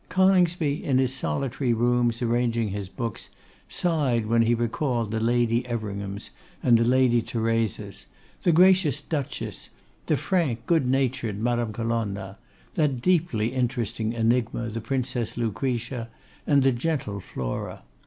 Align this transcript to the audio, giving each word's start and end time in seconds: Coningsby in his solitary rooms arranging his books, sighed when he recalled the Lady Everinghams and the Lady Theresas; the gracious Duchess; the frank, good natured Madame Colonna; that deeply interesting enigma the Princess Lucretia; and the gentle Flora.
Coningsby 0.09 0.83
in 0.83 0.97
his 0.97 1.13
solitary 1.13 1.75
rooms 1.75 2.23
arranging 2.23 2.69
his 2.69 2.89
books, 2.89 3.29
sighed 3.69 4.25
when 4.25 4.41
he 4.41 4.55
recalled 4.55 5.11
the 5.11 5.19
Lady 5.19 5.63
Everinghams 5.67 6.31
and 6.63 6.75
the 6.79 6.83
Lady 6.83 7.21
Theresas; 7.21 8.07
the 8.41 8.51
gracious 8.51 8.99
Duchess; 8.99 9.69
the 10.07 10.17
frank, 10.17 10.65
good 10.65 10.87
natured 10.87 11.39
Madame 11.39 11.71
Colonna; 11.71 12.39
that 12.73 12.99
deeply 13.03 13.53
interesting 13.53 14.13
enigma 14.13 14.69
the 14.69 14.81
Princess 14.81 15.37
Lucretia; 15.37 16.09
and 16.47 16.63
the 16.63 16.71
gentle 16.71 17.19
Flora. 17.19 17.83